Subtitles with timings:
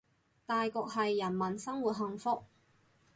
[0.47, 2.41] 大局係人民生活幸福